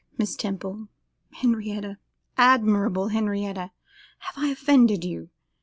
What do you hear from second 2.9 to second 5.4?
Henrietta, have I offended you?